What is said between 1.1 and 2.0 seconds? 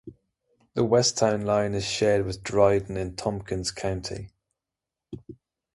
town line is